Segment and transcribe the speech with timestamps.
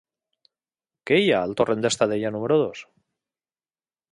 [1.11, 2.85] Què hi ha al torrent d'Estadella número dos?